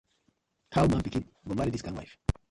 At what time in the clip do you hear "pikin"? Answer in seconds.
1.07-1.27